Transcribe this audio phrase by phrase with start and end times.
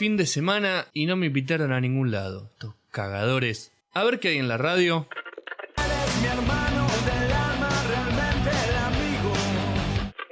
[0.00, 2.48] fin de semana y no me invitaron a ningún lado.
[2.54, 3.70] Estos cagadores.
[3.92, 5.06] A ver qué hay en la radio.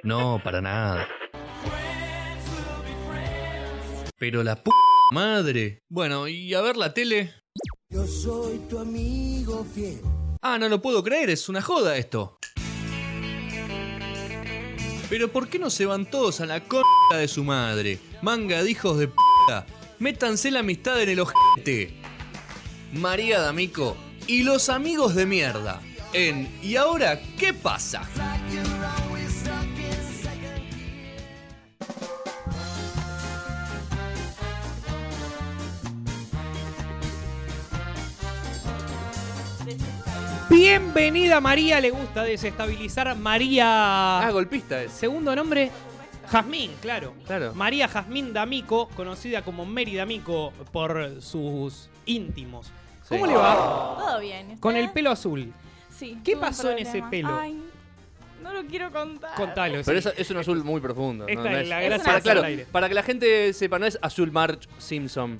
[0.03, 1.07] No, para nada.
[4.19, 4.71] Pero la p
[5.12, 5.82] madre.
[5.91, 7.35] Bueno, y a ver la tele.
[7.91, 10.00] Yo soy tu amigo fiel.
[10.41, 12.39] Ah, no lo puedo creer, es una joda esto.
[15.11, 17.98] Pero ¿por qué no se van todos a la c de su madre?
[18.23, 19.27] Manga de hijos de p.
[19.99, 21.95] Métanse la amistad en el ojete.
[22.93, 25.80] María D'Amico y los amigos de mierda.
[26.12, 28.03] En ¿Y ahora qué pasa?
[40.51, 44.19] Bienvenida María, le gusta desestabilizar María.
[44.19, 44.92] Ah, golpista es.
[44.92, 45.70] Segundo nombre,
[46.30, 47.14] Jazmín, claro.
[47.27, 47.55] Claro.
[47.55, 52.70] María Jazmín D'Amico, conocida como Mary D'Amico por sus íntimos.
[53.09, 53.97] ¿Cómo le va?
[53.98, 54.53] Todo bien.
[54.53, 55.53] ¿y Con el pelo azul.
[55.97, 56.19] Sí.
[56.25, 57.36] ¿Qué pasó en ese pelo?
[57.38, 57.61] Ay,
[58.42, 59.34] no lo quiero contar.
[59.34, 59.80] Contalo.
[59.84, 60.08] Pero sí.
[60.11, 61.27] es, es un azul muy profundo.
[61.27, 63.98] Esta No es es- la Es para, claro, para que la gente sepa, no es
[64.03, 65.38] azul Marge Simpson.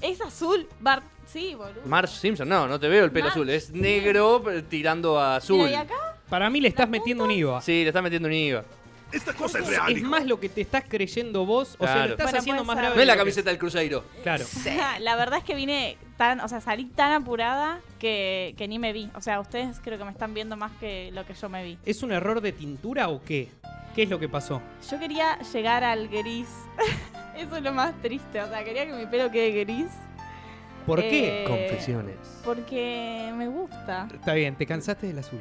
[0.00, 1.04] Es azul, Bart.
[1.26, 1.82] Sí, boludo.
[1.84, 3.48] Marge Simpson, no, no te veo el pelo azul.
[3.50, 5.58] Es negro tirando a azul.
[5.58, 6.16] Mira, ¿y acá?
[6.28, 7.60] Para mí le estás metiendo un IVA.
[7.60, 8.64] Sí, le está metiendo un IVA.
[9.12, 11.98] Es más lo que te estás creyendo vos, o sea, Claro.
[12.08, 12.82] lo estás Bueno, haciendo puede más ser.
[12.84, 12.96] grave.
[12.96, 14.04] No es la de lo que- camiseta del Cruzeiro.
[14.22, 14.44] Claro.
[15.00, 18.92] La verdad es que vine tan, o sea, salí tan apurada que, que ni me
[18.92, 19.10] vi.
[19.14, 21.78] O sea, ustedes creo que me están viendo más que lo que yo me vi.
[21.84, 23.48] ¿Es un error de tintura o qué?
[23.94, 24.62] ¿Qué es lo que pasó?
[24.90, 26.48] Yo quería llegar al gris.
[27.36, 28.40] Eso es lo más triste.
[28.40, 29.86] O sea, quería que mi pelo quede gris.
[30.86, 31.44] ¿Por Eh, qué?
[31.46, 32.16] Confesiones.
[32.44, 34.06] Porque me gusta.
[34.12, 35.40] Está bien, te cansaste del azul.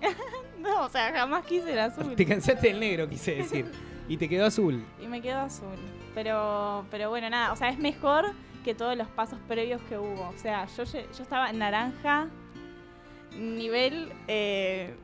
[0.66, 2.14] No, o sea, jamás quise el azul.
[2.16, 3.70] Te cansaste del negro, quise decir.
[4.08, 4.84] Y te quedó azul.
[5.02, 5.74] Y me quedo azul.
[6.14, 7.52] Pero, pero bueno, nada.
[7.52, 8.26] O sea, es mejor
[8.64, 10.28] que todos los pasos previos que hubo.
[10.28, 12.28] O sea, yo, yo estaba en naranja,
[13.36, 14.94] nivel, eh,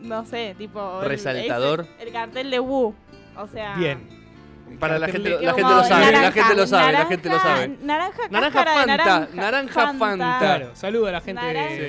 [0.00, 1.00] no sé, tipo...
[1.02, 1.80] el- Resaltador.
[1.80, 2.94] ese- El, cartel de Wu.
[3.36, 3.74] O sea...
[3.76, 4.23] Bien.
[4.80, 7.34] Para la gente, la gente lo sabe, la naranja, gente lo sabe, la gente lo
[7.36, 7.68] naranja- sabe.
[7.82, 10.38] Naranja, Naranja Fanta, naranja, naranja Fanta.
[10.40, 11.86] Claro, saludo a la gente de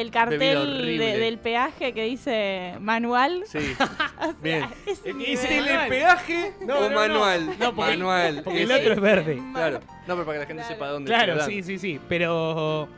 [0.00, 3.42] el cartel de- del peaje que dice manual.
[3.46, 3.58] Sí.
[4.42, 4.66] Bien.
[5.04, 5.30] El nivel.
[5.32, 7.46] dice ¿Telepeaje No, o no, manual?
[7.58, 8.40] No, porque- manual.
[8.44, 9.42] Porque el otro es verde.
[9.52, 9.80] Claro.
[10.06, 10.74] No, pero para que la gente Claro.
[10.74, 12.00] sepa dónde Claro, sí, sí, sí.
[12.08, 12.88] Pero.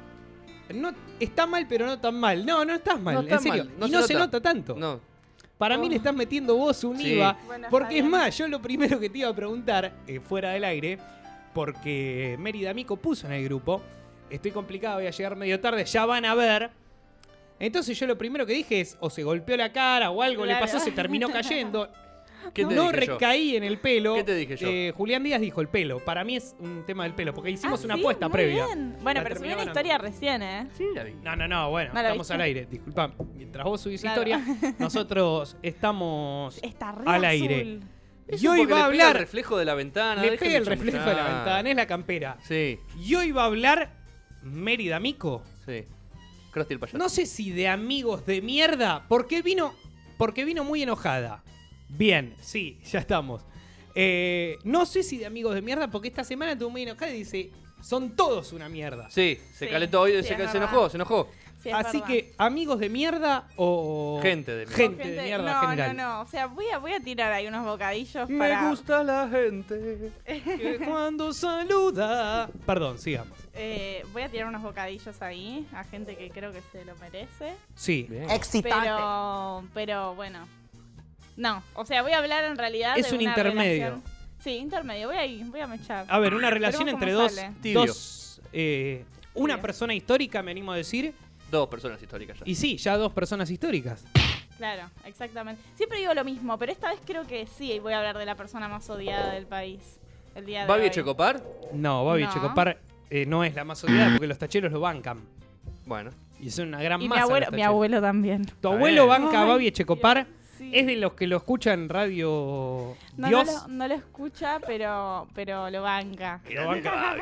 [0.74, 0.90] No,
[1.20, 2.44] está mal, pero no tan mal.
[2.44, 3.64] No, no estás mal, No en está serio.
[3.64, 4.24] mal, no y se no se nota.
[4.26, 4.74] nota tanto.
[4.76, 5.00] No.
[5.58, 5.90] Para mí Oh.
[5.90, 7.12] le estás metiendo vos un Sí.
[7.14, 7.38] IVA.
[7.46, 10.64] Bueno, porque es más, yo lo primero que te iba a preguntar, eh, fuera del
[10.64, 10.98] aire,
[11.54, 13.82] porque Mérida Amico puso en el grupo.
[14.28, 16.70] Estoy complicado, voy a llegar medio tarde, ya van a ver.
[17.58, 20.56] Entonces yo lo primero que dije es, o se golpeó la cara o algo le
[20.56, 21.88] pasó, se terminó cayendo.
[22.52, 23.12] ¿Qué te no dije yo?
[23.14, 24.14] recaí en el pelo.
[24.14, 24.68] ¿Qué te dije yo?
[24.68, 26.04] Eh, Julián Díaz dijo el pelo.
[26.04, 28.66] Para mí es un tema del pelo, porque hicimos Ah, una sí, apuesta muy previa.
[28.66, 28.96] bien.
[29.02, 29.70] Bueno, La pero subí terminó una ganando.
[29.80, 30.68] historia recién, ¿eh?
[30.76, 31.14] Sí, la vi.
[31.22, 32.34] No, no, no, bueno, ¿No la estamos viste?
[32.34, 32.66] al aire.
[32.70, 34.22] Disculpa, mientras vos subís Claro.
[34.22, 34.44] historia,
[34.78, 37.24] nosotros estamos Está re al azul.
[37.26, 37.80] aire.
[38.28, 39.16] Eso Y hoy va a le pega hablar.
[39.16, 40.20] el reflejo de la ventana.
[40.20, 42.36] Le déjenme pega el reflejo de la ventana, es la campera.
[42.42, 43.92] Sí, Y hoy va a hablar
[44.42, 45.42] Mérida Mico.
[45.64, 45.84] sí.
[46.52, 46.96] Krusty el payaso.
[46.98, 49.74] No sé si de amigos de mierda, porque vino,
[50.16, 51.44] porque vino muy enojada.
[51.88, 53.42] Bien, sí, ya estamos.
[53.94, 57.18] Eh, no sé si de amigos de mierda, porque esta semana estuvo muy enojada y
[57.18, 59.08] dice, son todos una mierda.
[59.10, 60.56] Sí, se Sí, calentó hoy, sí, se, es se verdad.
[60.56, 61.28] enojó, se enojó.
[61.62, 62.06] Sí, es Así verdad.
[62.12, 64.20] que, amigos de mierda o...
[64.22, 64.76] Gente de mierda.
[64.76, 65.96] Gente, Gente- de mierda no, general.
[65.96, 68.68] No, no, o sea, voy a, voy a tirar ahí unos bocadillos Me para...
[68.68, 70.12] gusta la gente.
[70.26, 72.48] Que cuando saluda...
[72.66, 73.36] Perdón, sigamos.
[73.54, 77.54] eh, voy a tirar unos bocadillos ahí a gente que creo que se lo merece.
[77.74, 78.06] Sí.
[78.10, 78.26] Bien.
[78.62, 80.46] Pero, pero bueno.
[81.36, 83.84] No, o sea, voy a hablar en realidad Es de un una intermedio.
[83.86, 84.02] relación-
[84.38, 85.08] Sí, intermedio.
[85.08, 86.06] Voy a ir, voy a mechar.
[86.08, 87.34] A ver, una relación entre dos...
[87.74, 89.04] dos eh,
[89.34, 89.62] una Tibio.
[89.62, 91.12] persona histórica, me animo a decir,
[91.50, 92.42] Dos personas históricas ya.
[92.46, 94.04] y sí, ya dos personas históricas.
[94.56, 95.60] Claro, exactamente.
[95.74, 98.34] Siempre digo lo mismo, pero esta vez creo que sí voy a hablar de la
[98.34, 100.00] persona más odiada del país.
[100.34, 100.86] El día de ¿Babi hoy.
[100.88, 101.42] Echecopar?
[101.72, 102.32] No, Babi No.
[102.32, 102.78] Checopar
[103.10, 105.20] eh, no es la más odiada porque los tacheros lo bancan.
[105.86, 106.10] Bueno.
[106.40, 107.22] Y son una gran Y mi masa.
[107.22, 108.44] abuelo, los mi abuelo también.
[108.60, 110.26] Tu abuelo banca a Babi Echecopar.
[110.58, 110.70] Sí.
[110.74, 113.46] Es de los que lo escuchan en radio No, no, Dios.
[113.46, 116.40] lo, no lo escucha, pero, pero lo banca.
[116.50, 117.16] Lo banca,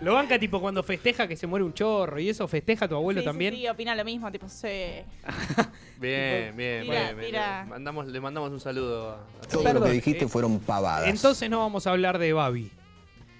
[0.00, 3.20] lo banca tipo cuando festeja que se muere un chorro y eso festeja tu abuelo
[3.20, 3.54] Sí, también.
[3.54, 4.66] Sí, opina lo mismo, tipo, sí.
[6.00, 7.56] Bien, bien, Tira, bien, tira.
[7.58, 7.68] bien.
[7.68, 9.48] Mandamos, le mandamos un saludo a, a todos.
[9.48, 11.06] Todo Perdón, lo que dijiste eh, fueron pavadas.
[11.08, 12.70] Entonces no vamos a hablar de Babi.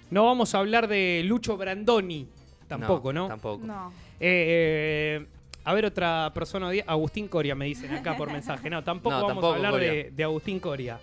[0.09, 2.29] No vamos a hablar de Lucho Brandoni.
[2.69, 3.27] Tampoco, ¿no?
[3.27, 3.65] Tampoco.
[3.65, 3.91] No.
[4.19, 5.25] Eh, eh,
[5.65, 8.69] a ver, otra persona odia- Agustín Coria me dicen acá por mensaje.
[8.69, 10.99] No, tampoco No, vamos tampoco a hablar de, de Agustín Coria.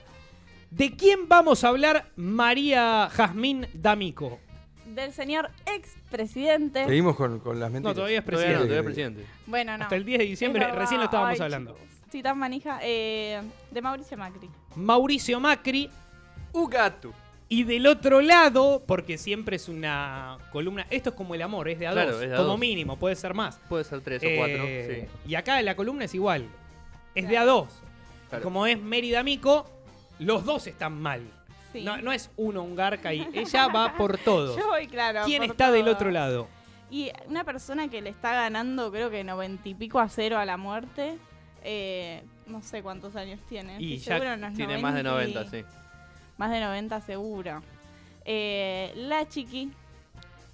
[0.70, 4.38] ¿De quién vamos a hablar María Jazmín D'Amico?
[4.86, 6.84] Del señor expresidente.
[6.84, 7.94] Seguimos con, con las mentiras.
[7.94, 8.68] No, todavía es Todavía no, presidente.
[8.68, 9.26] todavía es presidente.
[9.46, 9.82] Bueno, no.
[9.84, 11.78] Hasta el 10 de diciembre, recién lo estábamos Ay, hablando.
[12.10, 12.80] Sí, tan manija.
[12.82, 13.40] eh,
[13.70, 14.48] de Mauricio Macri.
[14.76, 15.88] Mauricio Macri.
[16.52, 17.12] Ugatu.
[17.52, 20.86] Y del otro lado, porque siempre es una columna.
[20.88, 22.22] Esto es como el amor, es de a Claro, dos.
[22.22, 22.58] es de a como dos.
[22.60, 23.58] mínimo, puede ser más.
[23.68, 24.62] Puede ser tres o cuatro.
[24.64, 25.30] Eh, Sí.
[25.30, 26.46] Y acá la columna es igual.
[27.14, 27.66] Es de a dos.
[28.28, 28.44] Claro.
[28.44, 29.68] Como es Mérida Mico,
[30.20, 31.22] los dos están mal.
[31.72, 31.82] Sí.
[31.82, 34.56] No, no es uno un garca y ella va por todos.
[34.56, 35.22] Yo voy claro.
[35.24, 36.46] ¿Quién por está del otro lado?
[36.88, 40.44] Y una persona que le está ganando, creo que noventa y pico a cero a
[40.44, 41.18] la muerte.
[41.64, 43.76] eh, no sé cuántos años tiene.
[43.80, 45.64] Y ya seguro Tiene más de 90, y- sí.
[46.40, 47.62] Más de 90 seguro.
[48.24, 49.70] Eh, la chiqui.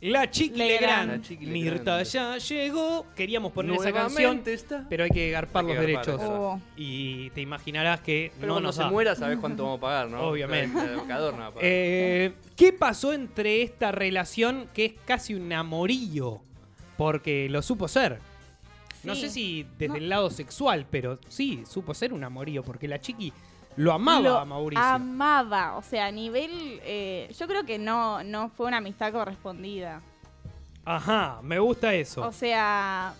[0.01, 1.11] La Chiqui Legrand.
[1.13, 3.07] La Chiqui Mirta ya llegó.
[3.15, 4.85] Queríamos poner esa canción, está.
[4.91, 6.21] pero hay que garpar Hay que los garpar, derechos.
[6.29, 8.91] Oh, Y te imaginarás que Pero no cuando nos se da.
[8.91, 10.23] muera, sabes cuánto vamos a pagar, ¿no?
[10.23, 10.77] Obviamente.
[10.79, 11.65] El educador no va a pagar.
[11.65, 16.41] Eh, ¿Qué pasó entre esta relación que es casi un amorillo?
[16.99, 18.19] Porque lo supo ser.
[19.05, 19.95] No sé si desde No.
[19.97, 23.33] el lado sexual, pero sí, supo ser un amorío, porque la chiqui
[23.77, 24.83] lo amaba Lo a Mauricio.
[24.85, 26.81] Amaba, o sea, a nivel.
[26.85, 30.03] eh, yo creo que no, no fue una amistad correspondida.
[30.85, 32.23] Ajá, me gusta eso.
[32.27, 33.13] O sea,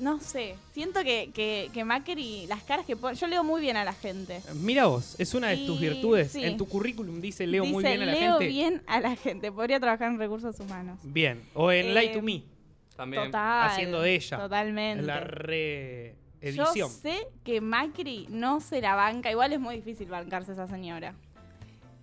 [0.00, 0.56] no sé.
[0.72, 3.14] Siento que, que, que Macri, las caras que pone.
[3.14, 4.40] Yo leo muy bien a la gente.
[4.54, 6.32] Mira vos, es una de tus virtudes.
[6.32, 6.42] sí.
[6.44, 8.46] En tu currículum dice leo muy bien a la leo gente.
[8.46, 9.52] bien a la gente.
[9.52, 10.98] Podría trabajar en recursos humanos.
[11.02, 11.42] Bien.
[11.54, 12.42] O en Eh, Light to Me,
[12.96, 13.24] También.
[13.26, 13.68] Total.
[13.68, 14.38] haciendo de ella.
[14.38, 15.00] Totalmente.
[15.00, 15.20] en la
[16.52, 19.30] Yo sé que Macri no se la banca.
[19.30, 21.14] Igual es muy difícil bancarse a esa señora.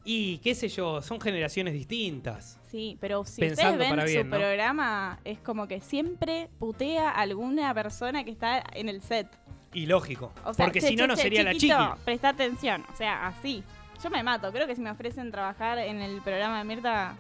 [0.04, 2.60] Y qué sé yo, son generaciones distintas.
[2.72, 4.38] Sí, pero si Pensando ustedes ven bien, su ¿no?
[4.38, 9.28] programa, es como que siempre putea a alguna persona que está en el set.
[9.74, 10.34] Y lógico.
[10.44, 12.02] O sea, porque si no, no sería chiquito, la chiqui.
[12.06, 12.84] Presta atención.
[12.92, 13.64] O sea, así.
[14.04, 14.52] Yo me mato.
[14.52, 17.16] Creo que si me ofrecen trabajar en el programa de Mirta.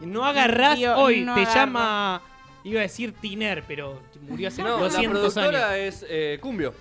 [0.00, 1.54] No agarrás Digo, hoy, no te agarro.
[1.60, 2.22] llama.
[2.68, 5.78] Iba a decir Tiner, pero murió hace No, la 200 productora años.
[5.94, 6.74] es eh, Cumbio.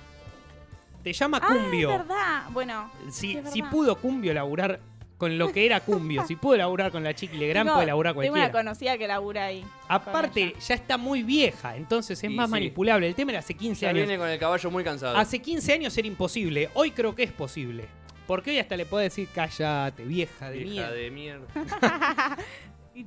[1.03, 1.91] Te llama Ah, Cumbio.
[1.91, 2.43] es verdad.
[2.51, 2.91] Bueno.
[3.11, 4.79] si, si pudo Cumbio laburar
[5.17, 8.21] con lo que era Cumbio, si pudo laburar con la Chiqui Legrand, puede laburar Tengo
[8.21, 8.51] una cualquiera.
[8.51, 9.65] conocida que labura ahí.
[9.87, 12.51] Aparte, ya está muy vieja, entonces es Y más sí.
[12.51, 13.07] manipulable.
[13.07, 14.05] El tema era hace 15 Ya años.
[14.05, 15.17] viene con el caballo muy cansado.
[15.17, 16.69] Hace 15 años era imposible.
[16.75, 17.85] Hoy creo que es posible.
[18.27, 20.91] Porque hoy hasta le puede decir, cállate, vieja de Hija mierda.
[20.91, 21.47] de mierda.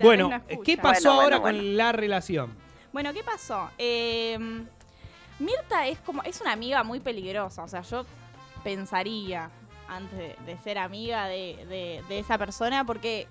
[0.00, 0.30] Bueno.
[0.64, 2.54] ¿qué pasó Bueno, ahora bueno, con la relación?
[2.92, 3.70] Bueno, ¿qué pasó?
[3.78, 4.38] Eh,
[5.38, 7.62] Mirta es como es una amiga muy peligrosa.
[7.64, 8.04] O sea, yo
[8.64, 9.50] pensaría
[9.88, 13.26] antes de, de ser amiga de, de- de esa persona porque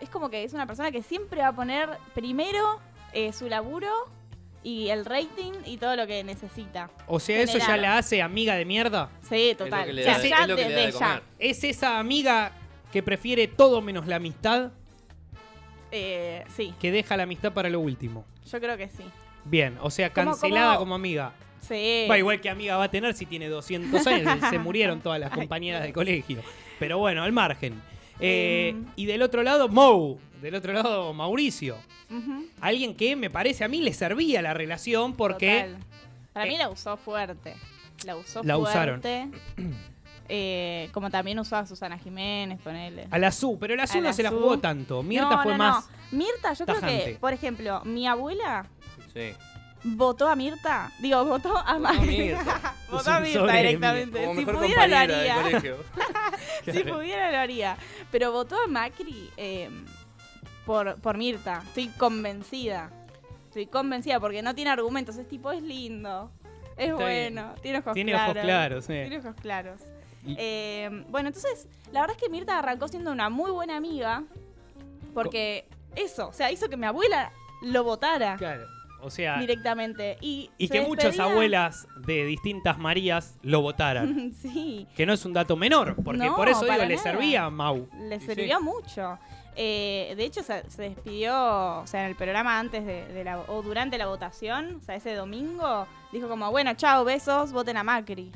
[0.00, 2.80] es como que es una persona que siempre va a poner primero
[3.12, 3.90] eh, su laburo
[4.62, 6.90] y el rating y todo lo que necesita.
[7.06, 9.10] O sea, ¿eso ya la hace amiga de mierda?
[9.28, 9.86] Sí, total.
[9.86, 11.06] que le O sea, da- ya es lo que le da de desde ya.
[11.06, 11.22] comer.
[11.38, 12.52] ¿Es esa amiga
[12.90, 14.70] que prefiere todo menos la amistad?
[15.96, 18.24] Eh, sí, Que deja la amistad para lo último.
[18.50, 19.04] yo creo que sí.
[19.44, 20.78] Bien, o sea, ¿Cómo- cancelada cómo?
[20.80, 21.32] como amiga.
[21.60, 22.06] Sí.
[22.10, 24.38] Va, igual que amiga va a tener si tiene 200 años.
[24.50, 26.42] se murieron todas las compañeras de colegio.
[26.78, 27.80] Pero bueno, al margen.
[28.20, 28.84] Eh, Em.
[28.96, 30.18] y del otro lado, Mou.
[30.42, 31.76] Del otro lado, Mauricio.
[32.60, 35.62] Alguien que me parece a mí le servía la relación porque...
[35.70, 35.84] total.
[36.32, 37.54] Para eh, mí la usó fuerte.
[38.04, 39.00] La usó La usaron.
[40.28, 43.08] Eh, como también usó a Susana Jiménez, ponele.
[43.10, 45.02] A la Su, pero la Su A no la se la jugó tanto.
[45.02, 45.86] Mirta No, fue no, más...
[46.12, 46.18] no.
[46.18, 48.66] Mirta, yo creo que, por ejemplo, mi abuela
[49.12, 49.32] Sí.
[49.84, 50.90] votó a Mirta.
[51.00, 52.18] Digo, votó a Votó a Macri.
[52.18, 52.74] Mirta.
[52.90, 54.34] votó a Mirta directamente.
[54.36, 55.36] Si pudiera lo haría.
[56.72, 57.76] Si pudiera lo haría.
[58.10, 59.68] Pero votó a Macri eh,
[60.64, 61.62] por, por Mirta.
[61.66, 62.90] Estoy convencida.
[63.48, 65.16] Estoy convencida porque no tiene argumentos.
[65.16, 66.30] Es tipo, es lindo.
[66.76, 67.34] Es Está bien.
[67.34, 67.54] bueno.
[67.62, 68.30] Tiene ojos Tiene claros.
[68.36, 68.92] ojos claros, sí.
[68.92, 69.80] Tiene ojos claros.
[70.26, 74.24] Eh, bueno, entonces, la verdad es que Mirta arrancó siendo una muy buena amiga.
[75.12, 78.66] Porque eso, o sea, hizo que mi abuela lo votara Claro.
[79.00, 80.16] O sea, directamente.
[80.22, 84.32] Y, que muchas abuelas de distintas Marías lo votaran.
[84.42, 87.50] sí, que no es un dato menor, porque No, por eso digo, le servía a
[87.50, 87.86] Mau.
[87.98, 88.26] le sí.
[88.26, 89.18] sirvió mucho.
[89.56, 93.40] Eh, de hecho, se, se despidió, o sea, en el programa antes de, de la,
[93.40, 97.84] o durante la votación, o sea, ese domingo, dijo como, bueno, chao, besos, voten a
[97.84, 98.32] Macri.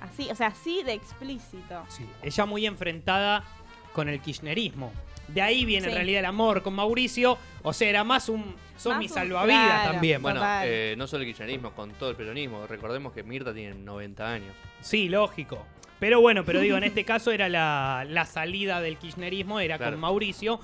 [0.00, 1.84] Así, o sea, así de explícito.
[1.88, 3.44] Sí, ella muy enfrentada
[3.92, 4.92] con el kirchnerismo.
[5.28, 7.38] De ahí viene en realidad el amor con Mauricio.
[7.62, 8.56] O sea, era más un.
[8.76, 9.92] Son mi salvavidas claro.
[9.92, 10.20] también.
[10.22, 12.66] Bueno, eh, no solo el kirchnerismo, con todo el peronismo.
[12.66, 14.54] Recordemos que Mirta tiene 90 años.
[14.80, 15.64] Sí, lógico.
[16.00, 19.92] Pero bueno, pero digo, en este caso era la, la salida del kirchnerismo, era Claro.
[19.92, 20.58] con Mauricio.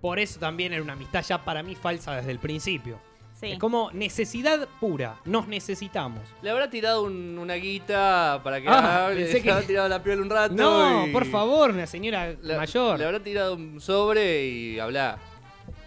[0.00, 3.00] Por eso también era una amistad ya para mí falsa desde el principio.
[3.42, 3.52] Sí.
[3.52, 5.20] Es como necesidad pura.
[5.24, 6.20] Nos necesitamos.
[6.42, 9.88] Le habrá tirado un- una guita para que Ah, hable, pensé le que- habrá tirado
[9.88, 10.54] la piola un rato.
[10.54, 12.98] No, y- por favor, una señora Le, mayor.
[13.00, 15.18] Le habrá tirado un sobre y habla.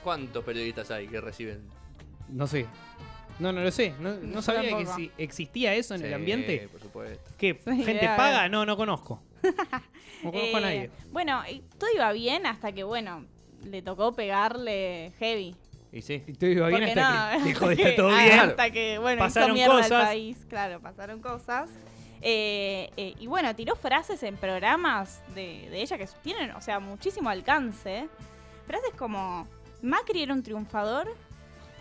[0.04, 1.62] ¿Cuántos periodistas hay que reciben?
[2.28, 2.66] No sé.
[3.40, 3.94] No, no lo sé.
[4.02, 4.96] No, no sabía que tampoco.
[4.98, 6.68] si existía eso en el Sí, ambiente.
[6.72, 7.32] por supuesto.
[7.38, 7.58] ¿Qué?
[7.64, 8.50] Sí, ¿Gente paga?
[8.50, 9.22] No, no conozco.
[10.24, 10.92] No conozco a Eh, nadie.
[11.12, 13.26] Bueno, y todo iba bien hasta que, bueno,
[13.64, 15.56] le tocó pegarle heavy.
[15.96, 16.22] Y sí.
[16.28, 18.40] Y todo iba bien Porque hasta no, que todo bien.
[18.40, 19.92] Hasta que, bueno, Pasaron hizo mierda cosas.
[20.02, 20.38] el país.
[20.50, 21.70] Claro, pasaron cosas.
[22.22, 26.82] Eh, eh, y bueno, tiró frases en programas de, de ella que tienen, o sea,
[26.82, 28.10] muchísimo alcance.
[28.68, 29.48] Frases como,
[29.82, 31.08] Macri era un triunfador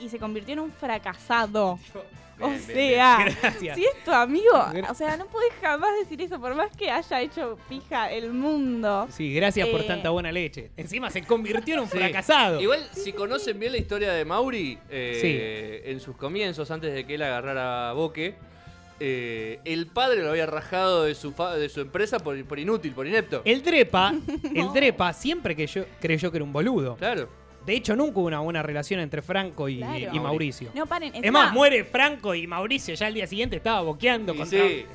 [0.00, 1.78] y se convirtió en un fracasado.
[2.40, 3.28] o Bien, sea,
[3.76, 7.20] si es tu amigo, o sea, no podés jamás decir eso, por más que haya
[7.20, 9.06] hecho pija el mundo.
[9.10, 10.70] Sí, gracias por Eh, tanta buena leche.
[10.76, 11.96] Encima se convirtió en un Sí.
[11.96, 12.60] fracasado.
[12.60, 17.14] Igual, si conocen bien la historia de Mauri, eh, en sus comienzos, antes de que
[17.14, 18.34] él agarrara Boque,
[19.00, 22.92] eh, el padre lo había rajado de su, fa- de su empresa por, por inútil,
[22.92, 23.42] por inepto.
[23.44, 24.12] El Drepa,
[24.54, 26.96] el Drepa siempre que yo creyó que era un boludo.
[26.96, 27.28] Claro.
[27.66, 30.10] De hecho, nunca hubo una buena relación entre Franco y, Claro.
[30.12, 30.70] y Mauricio.
[30.74, 31.12] No, paren.
[31.14, 34.64] Es más, muere Franco y Mauricio ya al día siguiente estaba boqueando contra sí.
[34.66, 34.86] el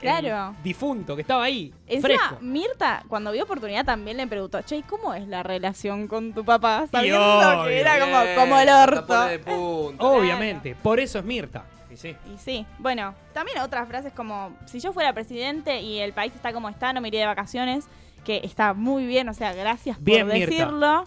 [0.00, 0.54] Claro.
[0.62, 2.38] difunto que estaba ahí, Encima, fresco.
[2.42, 6.44] Mirta, cuando vio oportunidad, también le preguntó, che, ¿y ¿cómo es la relación con tu
[6.44, 6.86] papá?
[6.90, 7.18] Sabiendo
[7.62, 7.64] obvio.
[7.64, 9.06] que era como, como el orto.
[9.06, 10.04] pone de punta.
[10.04, 11.64] Obviamente, por eso es Mirta.
[11.90, 12.14] Y sí.
[12.34, 16.52] Y sí, bueno, también otras frases como, si yo fuera presidente y el país está
[16.52, 17.86] como está, no me iría de vacaciones,
[18.22, 20.50] que está muy bien, o sea, gracias Bien, por Mirta.
[20.50, 21.06] decirlo.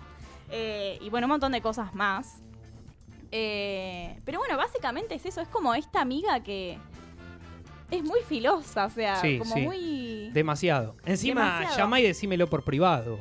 [0.51, 2.41] Eh, y bueno, un montón de cosas más.
[3.31, 6.77] Eh, pero bueno, básicamente es eso, es como esta amiga que
[7.91, 9.61] es muy filosa, o sea, Sí, como sí.
[9.61, 10.29] muy...
[10.33, 10.95] Demasiado.
[11.05, 11.77] Encima, Demasiado.
[11.77, 13.19] llamá y decímelo por privado.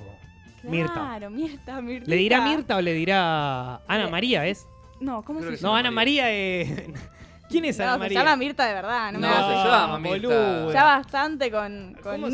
[0.63, 0.93] Mirta.
[0.95, 2.09] Claro, Mirta, Mirta.
[2.11, 4.67] ¿Le dirá Mirta o le dirá Ana Le- María, es?
[5.01, 5.79] No, ¿cómo Creo se que No, llama?
[5.81, 6.83] Ana María es...
[7.49, 8.19] ¿Quién es Ana No, se María?
[8.21, 9.25] llama Mirta de verdad, no, se
[9.69, 10.29] llama Mirta.
[10.29, 10.73] boluda.
[10.75, 12.33] Ya bastante con, con ¿Cómo se-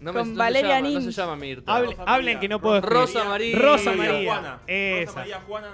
[0.00, 1.72] No Con no se Valeria No se llama Mirta.
[1.72, 2.40] Hable- Rosa hablen María.
[2.40, 3.00] que no puedo escribir.
[3.00, 3.58] Rosa María.
[3.58, 4.32] Rosa María María.
[4.32, 4.58] Juana.
[4.66, 5.04] Esa.
[5.06, 5.68] Rosa María Juana.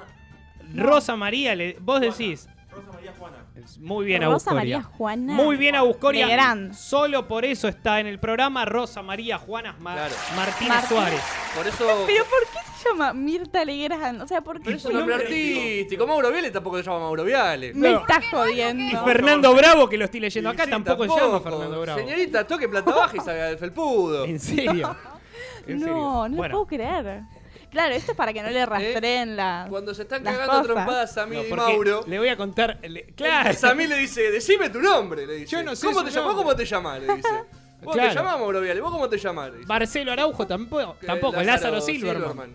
[0.74, 2.12] Rosa María, le- vos Juana.
[2.16, 2.48] decís.
[2.70, 3.36] Rosa María Juana.
[3.78, 4.58] Muy bien, Rosa Auscoria.
[4.78, 5.32] María Juana.
[5.32, 6.26] Muy bien, Auscoria.
[6.26, 6.74] Legrand.
[6.74, 10.14] Solo por eso está en el programa Rosa María Juana Ma- Claro.
[10.36, 10.88] Martínez Martínez.
[10.88, 11.20] Suárez.
[11.54, 12.04] Por eso.
[12.06, 14.22] Pero ¿por qué se llama Mirta Legrand?
[14.22, 14.64] O sea, ¿por qué?
[14.66, 16.06] Pero es un nombre artístico.
[16.06, 17.74] Mauro Viale tampoco se llama Mauro Viale.
[17.74, 18.00] Me No.
[18.00, 18.82] estás jodiendo.
[18.84, 21.98] Y Fernando Bravo, que lo estoy leyendo acá, sí, tampoco, se llama Fernando Bravo.
[21.98, 24.24] Señorita, toque planta baja y salga del felpudo.
[24.26, 24.96] En serio.
[25.66, 25.94] En serio.
[25.96, 27.22] No, no Bueno, lo puedo creer.
[27.70, 29.68] Claro, esto es para que no le rastreen las.
[29.68, 30.74] Cuando se están Las cagando a cosas.
[30.74, 32.78] trompadas Samir no, y porque Mauro, Le voy a contar.
[32.88, 33.52] le- claro.
[33.54, 35.46] Samir le dice, decime tu nombre, le dice.
[35.56, 36.26] Yo no sé ¿Cómo su te llamás?
[36.28, 36.44] nombre.
[36.44, 37.00] ¿Cómo te llamás?
[37.00, 37.28] Le dice.
[37.82, 38.08] ¿Vos Claro.
[38.10, 38.80] te llamás Mauro Viale?
[38.80, 39.50] ¿Vos cómo te llamás?
[39.50, 39.66] Le dice.
[39.68, 40.96] Marcelo Araujo tampoco.
[41.04, 41.42] Tampoco.
[41.42, 42.52] Lázaro, Silverman.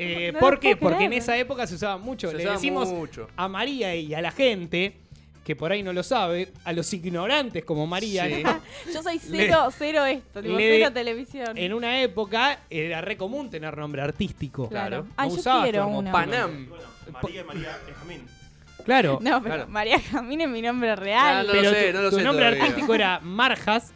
[0.00, 0.76] Eh, No ¿Por qué?
[0.76, 2.28] Porque en esa época se usaba mucho.
[2.30, 3.28] Se Le usaba decimos mucho.
[3.36, 4.96] a María y a la gente,
[5.44, 8.42] que por ahí no lo sabe, a los ignorantes como María, Sí.
[8.94, 11.56] Yo soy cero, cero esto, tipo, le- cero televisión.
[11.58, 14.68] en una época era re común tener nombre artístico.
[14.68, 15.06] Claro.
[15.16, 16.12] Ay, No yo usabas quiero como.
[16.12, 16.68] Panam.
[16.68, 16.84] Bueno,
[17.22, 18.26] María y María Benjamín.
[18.84, 19.18] Claro.
[19.20, 19.70] No, pero Claro.
[19.70, 21.46] María Jamín es mi nombre Ah, real.
[21.46, 22.62] no pero lo sé, tu, no lo tu sé nombre todavía.
[22.64, 23.92] artístico era Marjas.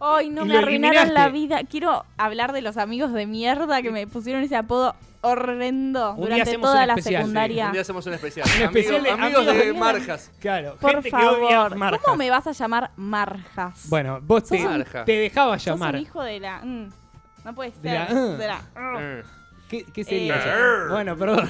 [0.00, 1.60] Ay, no me arruinaron la vida.
[1.68, 6.58] Quiero hablar de los amigos de mierda que me pusieron ese apodo horrendo Un durante
[6.58, 7.66] toda la especial, secundaria.
[7.66, 8.46] Un día hacemos un especial.
[8.56, 10.30] Un especial de amigos, amigos amigos de de- Marjas.
[10.40, 10.76] Claro.
[10.80, 12.00] Por gente que odia favor, Marjas.
[12.04, 13.88] ¿cómo me vas a llamar Marjas?
[13.88, 15.94] Bueno, vos te, Sos un- te dejaba Sos llamar.
[15.94, 16.58] un hijo de la...
[16.64, 16.90] mm,
[17.44, 17.80] no puede ser.
[17.82, 18.62] De la- de la-
[19.00, 19.22] Eh.
[19.68, 20.34] ¿Qué, qué sería?
[20.34, 20.38] Eh,
[20.84, 20.92] eso?
[20.92, 21.48] Bueno, perdón.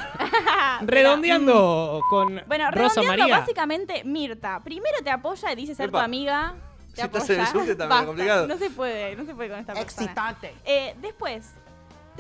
[0.83, 2.41] de Redondeando con mm.
[2.47, 3.39] Bueno, Rosa redondeando, María.
[3.41, 6.01] básicamente, Mirta, primero te apoya y dice ser Epa.
[6.01, 6.55] tu amiga.
[6.95, 7.35] Te Si estás apoya.
[7.35, 8.47] en el subte también complicado.
[8.47, 10.37] No se puede, no se puede con esta persona.
[10.67, 11.51] Eh, después,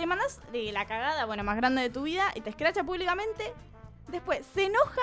[0.01, 3.53] te mandas de la cagada, bueno, más grande de tu vida y te escracha públicamente.
[4.09, 5.03] Después, se enoja,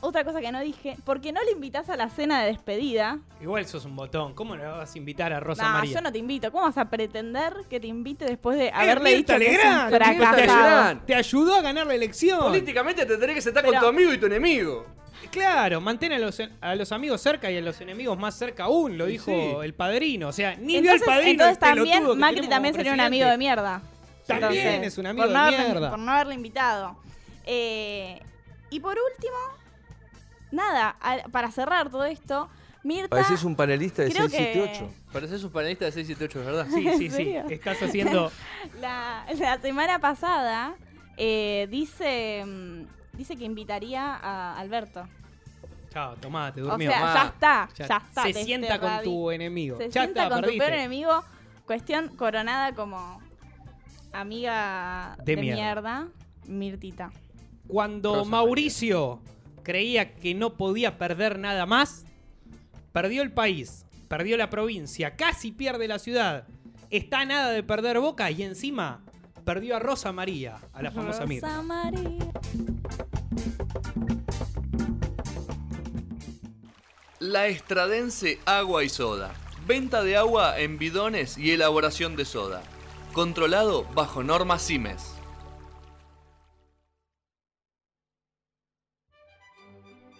[0.00, 3.18] otra cosa que no dije, porque no le invitas a la cena de despedida.
[3.40, 4.34] Igual sos un botón.
[4.34, 5.94] ¿Cómo le vas a invitar a Rosa No, María?
[5.94, 6.52] yo no te invito.
[6.52, 11.06] ¿Cómo vas a pretender que te invite después de haberle dicho que es Legrand, un.
[11.06, 12.38] Te ayudó a ganar la elección.
[12.38, 14.86] Políticamente te tenés que sentar con tu amigo y tu enemigo.
[15.32, 18.96] Claro, mantén a los, a los amigos cerca y a los enemigos más cerca aún,
[18.96, 19.56] lo dijo sí.
[19.64, 20.28] el padrino.
[20.28, 21.30] O sea, ni vio al Entonces, padrino.
[21.30, 23.82] entonces el también Macri también sería un amigo de mierda.
[24.26, 25.90] También Entonces, es un amigo por de no haberle- mierda.
[25.90, 26.96] por no haberle invitado.
[27.44, 28.20] Eh,
[28.70, 29.36] y por último,
[30.50, 32.48] nada, al- para cerrar todo esto,
[32.82, 33.08] Mirta...
[33.08, 34.94] Pareces un panelista de Creo 678.
[35.12, 36.66] Pareces un panelista de 678, ¿verdad?
[36.74, 37.16] Sí, ¿En sí, sí.
[37.16, 37.44] serio?
[37.48, 38.30] Estás haciendo.
[38.80, 40.74] La, la semana pasada
[41.16, 45.06] eh, dice, mm, dice que invitaría a Alberto.
[45.90, 46.90] Chao, tomá, te O durmió.
[46.90, 48.22] sea, ya está, Ya ya, está.
[48.24, 49.78] se sienta con tu enemigo.
[49.78, 50.64] Se ya sienta está, con tu perdiste.
[50.66, 51.24] peor enemigo.
[51.66, 53.20] Cuestión coronada como
[54.20, 55.56] amiga De de, mierda.
[55.56, 56.08] mierda.
[56.46, 57.10] Mirtita.
[57.68, 59.20] Cuando Rosa Mauricio
[59.62, 62.04] creía que no podía perder nada más,
[62.92, 66.46] perdió el país, perdió la provincia, casi pierde la ciudad,
[66.90, 69.02] está a nada de perder Boca y encima
[69.44, 71.62] perdió a Rosa María, a la famosa Rosa Mirta.
[71.62, 72.30] María.
[77.18, 79.32] La Estradense Agua y Soda.
[79.66, 82.62] Venta de agua en bidones y elaboración de soda.
[83.16, 85.14] Controlado bajo normas CIMES.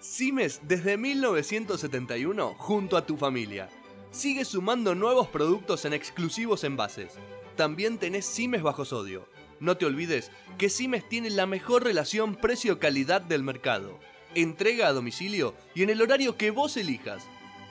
[0.00, 3.68] CIMES desde 1971 junto a tu familia.
[4.12, 7.12] Sigue sumando nuevos productos en exclusivos envases.
[7.54, 9.28] También tenés CIMES bajo sodio.
[9.60, 14.00] No te olvides que CIMES tiene la mejor relación precio-calidad del mercado.
[14.34, 17.26] Entrega a domicilio y en el horario que vos elijas.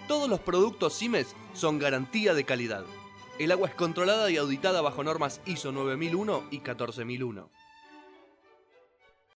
[0.07, 2.85] Todos los productos CIMES son garantía de calidad.
[3.37, 7.49] El agua es controlada y auditada bajo normas ISO 9001 y 14001.